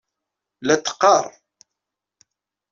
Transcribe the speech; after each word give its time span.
La 0.65 0.75
t-teqqaṛ. 0.77 1.25